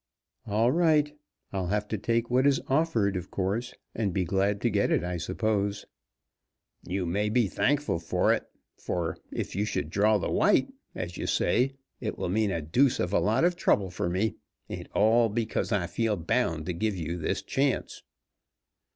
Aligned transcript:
"All 0.47 0.71
right, 0.71 1.15
I'll 1.53 1.67
have 1.67 1.87
to 1.89 1.97
take 1.99 2.27
what 2.31 2.47
is 2.47 2.59
offered, 2.67 3.15
of 3.15 3.29
course, 3.29 3.75
and 3.93 4.11
be 4.15 4.25
glad 4.25 4.59
to 4.61 4.71
get 4.71 4.89
it, 4.89 5.03
I 5.03 5.17
suppose." 5.17 5.85
"You 6.81 7.05
may 7.05 7.29
be 7.29 7.45
thankful 7.45 7.99
for 7.99 8.33
it, 8.33 8.45
for, 8.79 9.19
if 9.31 9.55
you 9.55 9.63
should 9.63 9.91
draw 9.91 10.17
the 10.17 10.31
white, 10.31 10.73
as 10.95 11.17
you 11.17 11.27
say, 11.27 11.75
it 11.99 12.17
will 12.17 12.29
mean 12.29 12.49
a 12.49 12.63
deuce 12.63 12.99
of 12.99 13.13
a 13.13 13.19
lot 13.19 13.43
of 13.43 13.55
trouble 13.55 13.91
for 13.91 14.09
me, 14.09 14.37
and 14.67 14.87
all 14.95 15.29
because 15.29 15.71
I 15.71 15.85
feel 15.85 16.15
bound 16.17 16.65
to 16.65 16.73
give 16.73 16.95
you 16.97 17.19
this 17.19 17.43
chance." 17.43 18.01